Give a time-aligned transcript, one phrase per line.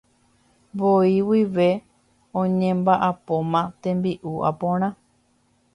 [0.79, 1.67] voi guive
[2.41, 4.89] oñemba'apóma tembi'u aporã.